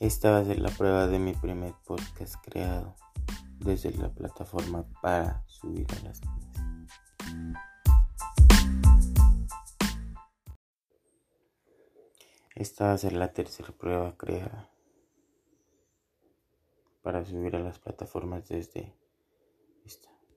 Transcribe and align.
Esta 0.00 0.30
va 0.30 0.38
a 0.38 0.44
ser 0.44 0.60
la 0.60 0.70
prueba 0.70 1.08
de 1.08 1.18
mi 1.18 1.32
primer 1.32 1.74
podcast 1.84 2.36
creado 2.44 2.94
desde 3.58 3.90
la 3.94 4.08
plataforma 4.14 4.86
para 5.02 5.42
subir 5.48 5.88
a 5.90 6.04
las 6.04 6.20
Esta 12.54 12.86
va 12.86 12.92
a 12.92 12.98
ser 12.98 13.12
la 13.14 13.32
tercera 13.32 13.72
prueba 13.72 14.16
creada 14.16 14.70
para 17.02 17.24
subir 17.24 17.56
a 17.56 17.58
las 17.58 17.80
plataformas 17.80 18.48
desde 18.48 18.94
esta. 19.84 20.17